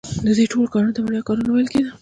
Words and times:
دې 0.37 0.45
ټولو 0.51 0.71
کارونو 0.73 0.95
ته 0.95 1.01
وړیا 1.01 1.21
کارونه 1.27 1.49
ویل 1.49 1.67
کیده. 1.73 1.89